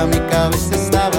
[0.00, 1.10] mi cabeza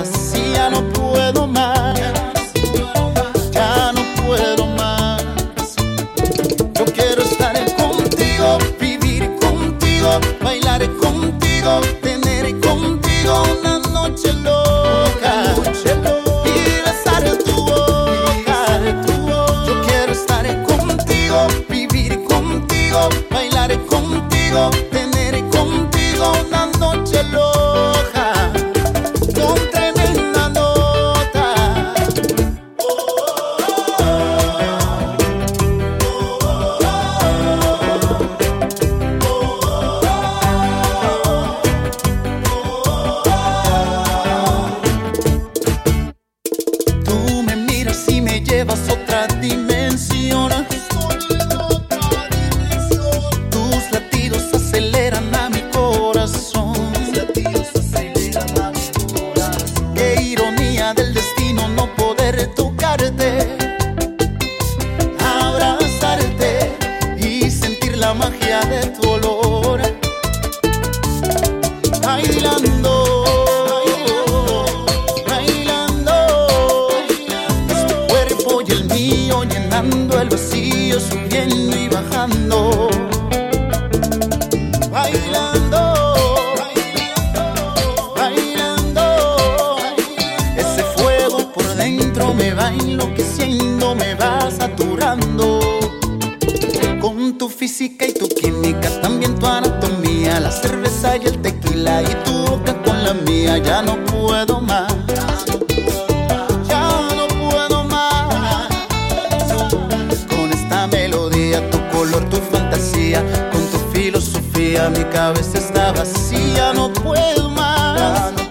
[115.54, 118.43] está vacía, no puedo más.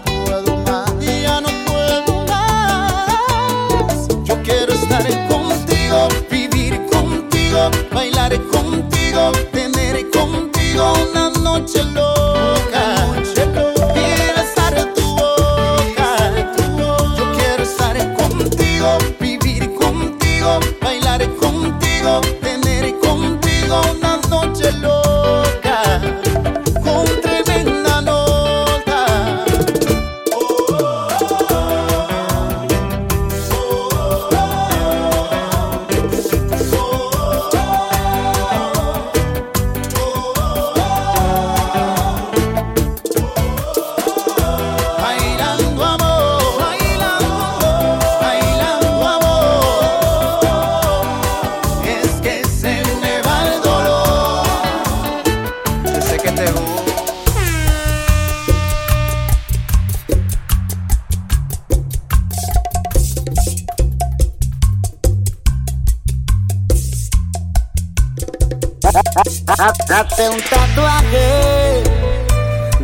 [69.94, 71.82] Hazte un tatuaje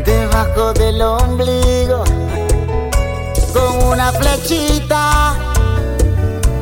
[0.04, 2.04] debajo del ombligo
[3.54, 5.34] con una flechita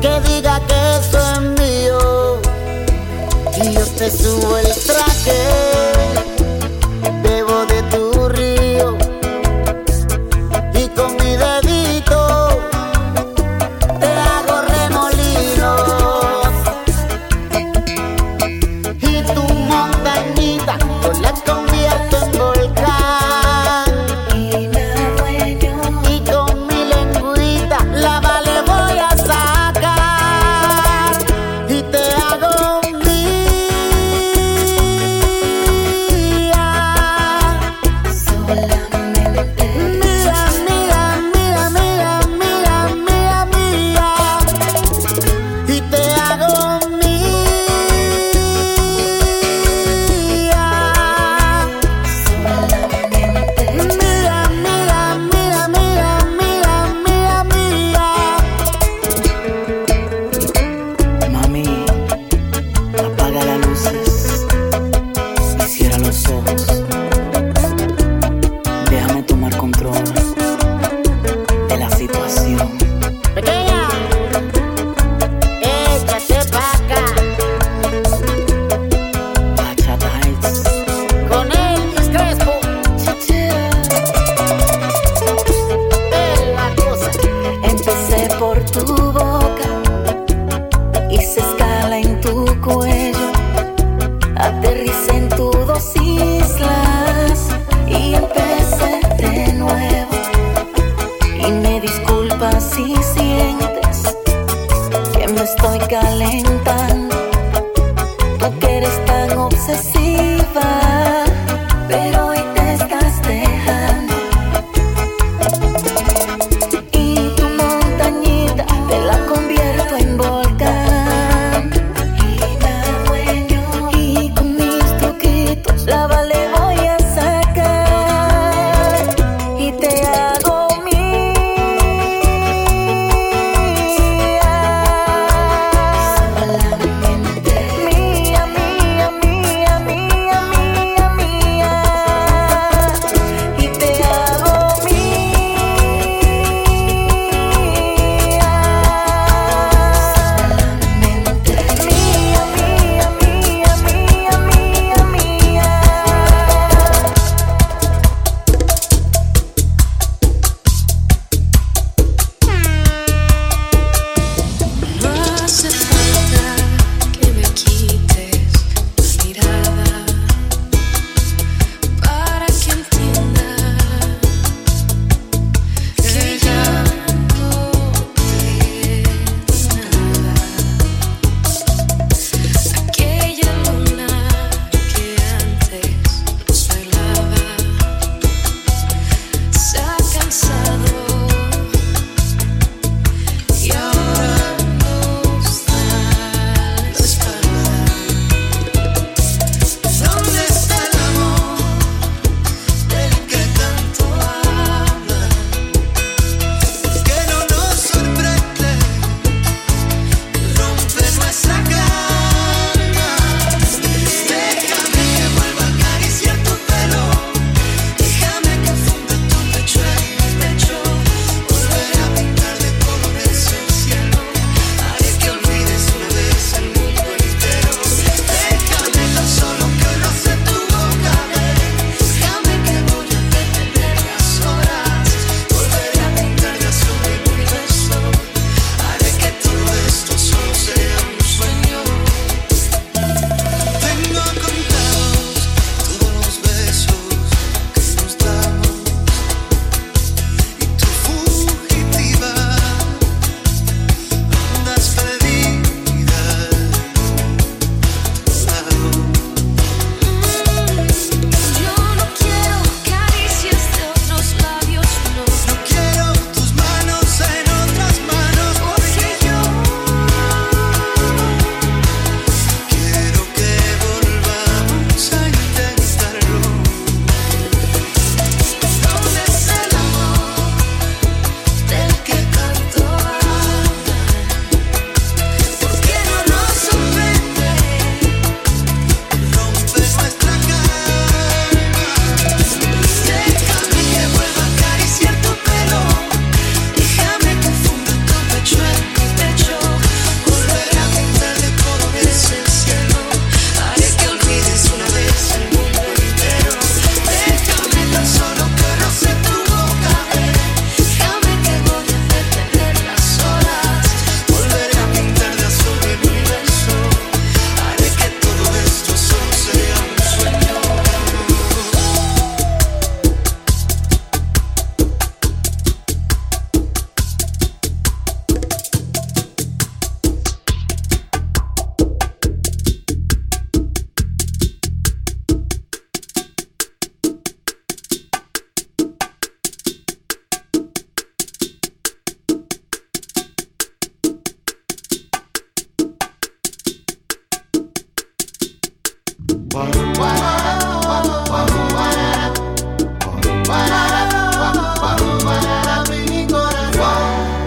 [0.01, 2.41] que diga que eso es mío
[3.61, 5.96] y yo te subo el traje.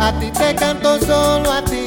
[0.01, 1.87] A ti te canto solo a ti.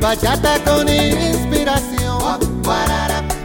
[0.00, 2.18] Bachata con inspiración.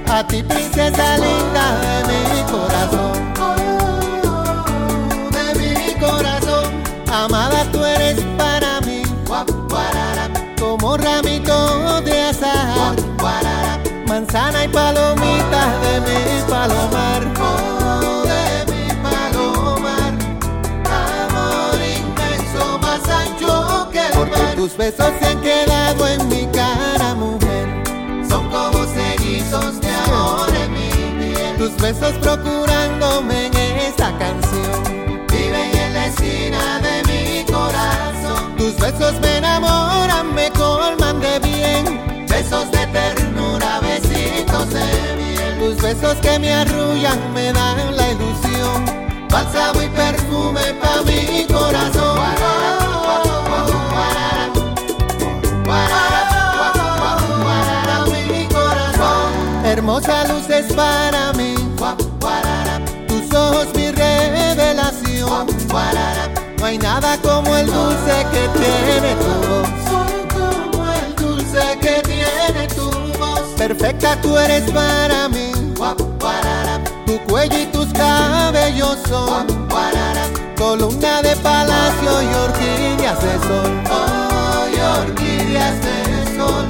[0.07, 3.34] A ti princesa linda de mi corazón.
[15.99, 17.23] De mi palomar.
[17.39, 20.13] Oh, de mi palomar.
[20.85, 24.55] Amor inmenso, más ancho que el Porque mar.
[24.55, 27.67] tus besos se han quedado en mi cara, mujer.
[28.27, 31.55] Son como cerizos de amor en mi piel.
[31.57, 35.25] Tus besos procurándome en esta canción.
[35.31, 38.55] Viven en la esquina de mi corazón.
[38.57, 39.34] Tus besos me
[45.85, 48.85] besos que me arrullan me dan la ilusión.
[49.29, 52.19] Bálsamo y perfume pa' mi corazón.
[59.63, 61.53] Hermosa luz es para mí.
[63.07, 65.45] Tus ojos mi revelación.
[66.59, 69.69] No hay nada como el dulce que tiene tu voz.
[70.33, 72.89] Como el dulce que tiene tu
[73.19, 73.41] voz.
[73.57, 75.54] Perfecta tú eres para mí.
[77.05, 79.45] Tu cuello y tus cabellos son
[80.57, 83.71] columna de palacio y orquídeas de sol.
[84.97, 86.65] Orquídeas de sol,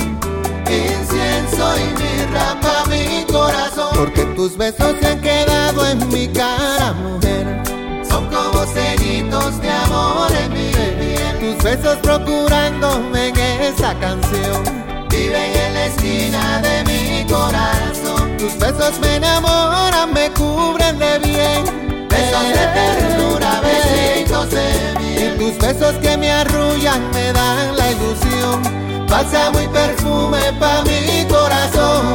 [0.68, 3.90] incienso y mirra pa' mi corazón.
[3.96, 7.64] Porque tus besos se han quedado en mi cara, mujer.
[8.10, 11.40] Son como sellitos de amor en mi piel.
[11.40, 14.64] Tus besos procurándome en esa canción.
[15.10, 18.05] Viven en la esquina de mi corazón.
[18.46, 22.08] Tus besos me enamoran, me cubren de bien.
[22.08, 25.38] Besos de ternura, besitos de Y miel.
[25.40, 29.08] tus besos que me arrullan me dan la ilusión.
[29.10, 32.06] Bálsamo y perfume pa' mi corazón.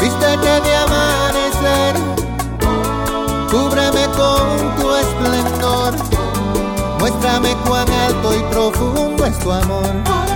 [0.00, 1.94] Vístete de amanecer,
[3.50, 5.94] cúbreme con tu esplendor.
[6.98, 10.33] Muéstrame cuán alto y profundo es tu amor.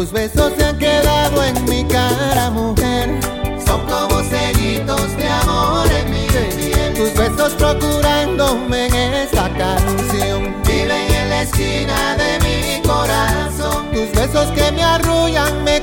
[0.00, 3.20] Tus besos se han quedado en mi cara, mujer.
[3.66, 6.94] Son como sellitos de amor en mi piel.
[6.94, 10.56] Tus besos procurándome en esta canción.
[10.64, 13.90] Viven en la esquina de mi corazón.
[13.92, 15.82] Tus besos que me arrullan, me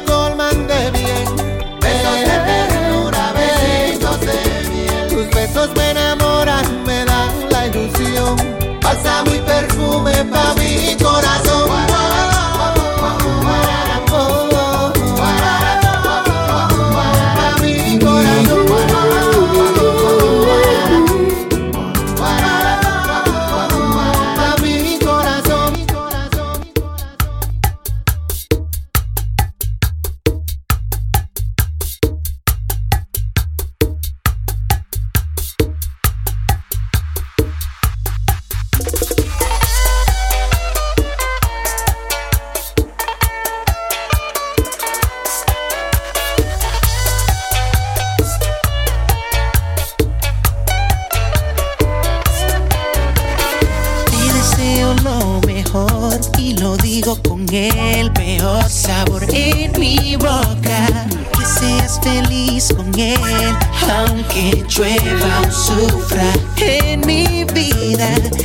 [64.77, 68.36] llueva o sufra en mi vida.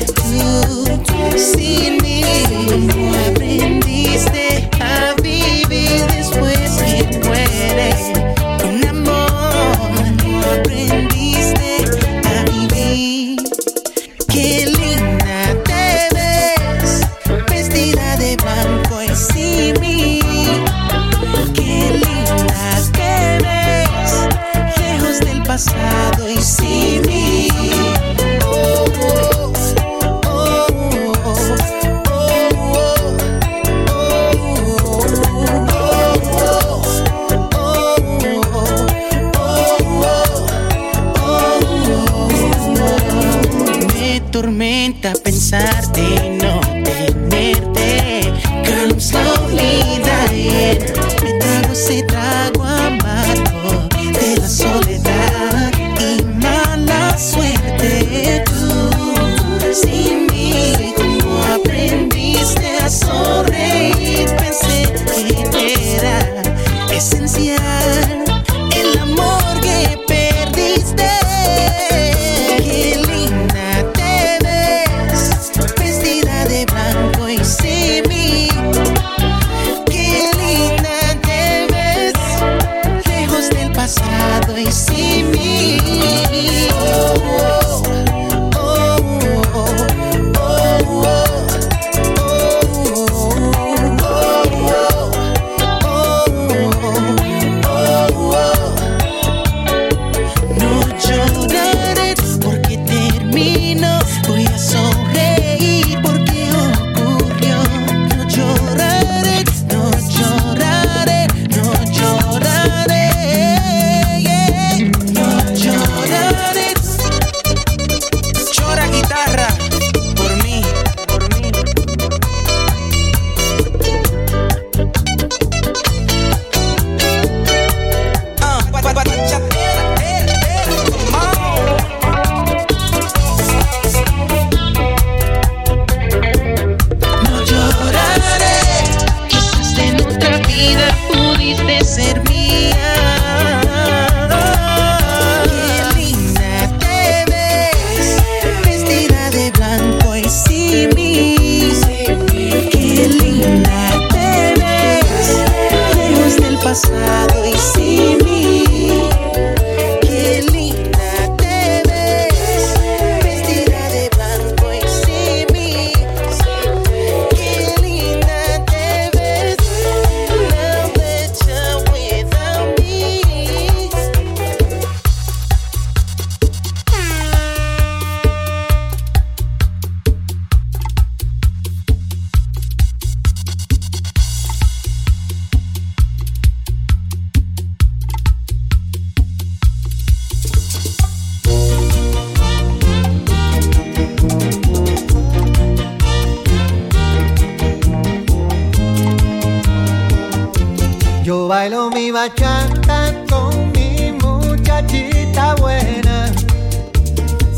[201.63, 206.33] Bailo mi bachata con mi muchachita buena.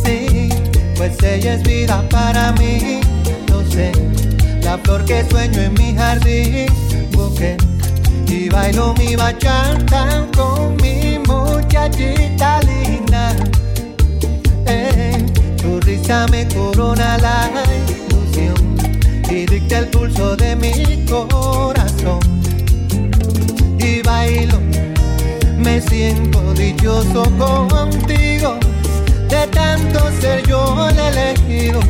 [0.04, 0.50] Sí,
[0.94, 3.00] pues ella es vida para mí.
[3.48, 3.92] Lo sé,
[4.62, 6.66] la flor que sueño en mi jardín.
[7.12, 7.56] Busqué
[8.26, 13.34] y bailo mi bachata con mi muchachita linda.
[14.66, 15.24] Eh,
[15.62, 17.50] tu risa me corona la
[17.88, 18.76] ilusión
[19.30, 22.43] y dicta el pulso de mi corazón
[23.84, 24.58] y bailo.
[25.58, 27.24] Me siento dichoso
[27.68, 28.58] contigo,
[29.28, 31.80] de tanto ser yo el elegido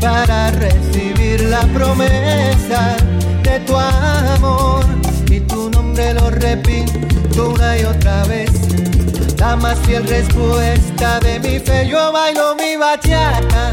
[0.00, 2.96] para recibir la promesa
[3.42, 4.84] de tu amor.
[5.30, 8.50] Y tu nombre lo repito una y otra vez.
[9.38, 13.72] La más fiel respuesta de mi fe, yo bailo mi bachata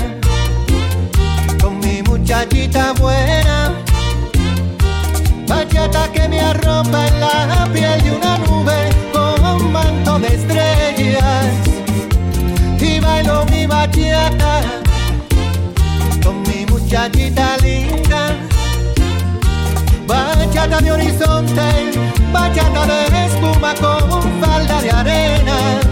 [1.62, 3.87] con mi muchachita buena
[5.48, 11.46] bachata que me arropa en la piel de una nube con manto de estrellas.
[12.80, 14.62] Y bailo mi bachata
[16.24, 18.36] con mi muchachita linda.
[20.06, 21.68] Bachata de horizonte,
[22.32, 25.87] bachata de espuma con falda de arena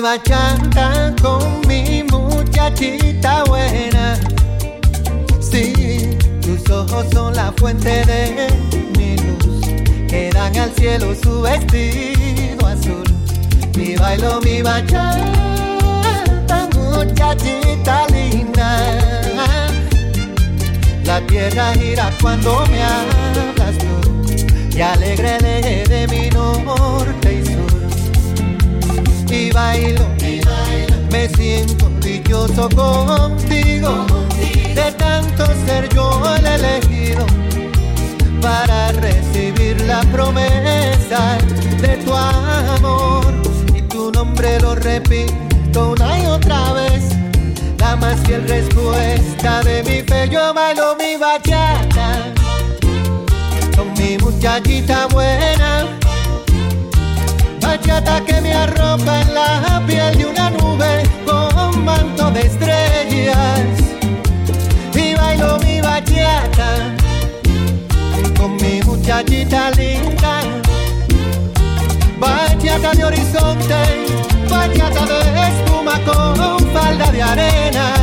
[0.00, 4.18] mi bachata con mi muchachita buena.
[5.40, 8.48] Sí, tus ojos son la fuente de
[8.96, 9.60] mi luz,
[10.08, 13.04] que dan al cielo su vestido azul.
[13.76, 15.18] Mi bailo, mi bachata,
[16.74, 18.96] muchachita linda.
[21.04, 24.00] La tierra gira cuando me hablas tú,
[24.74, 27.79] y alegre de, de mi norte y sur
[29.30, 30.96] y bailo, y bailo.
[31.10, 37.24] me siento dichoso contigo, contigo, de tanto ser yo el elegido
[38.42, 41.38] para recibir la promesa
[41.80, 43.24] de tu amor
[43.74, 47.04] y tu nombre lo repito una y otra vez.
[47.78, 52.32] La más fiel respuesta de mi fe, yo bailo mi bachata
[53.76, 55.99] con mi muchachita buena
[69.72, 70.40] linda.
[72.18, 73.76] Bañata de horizonte,
[74.48, 77.99] bañata de espuma con falda de arena.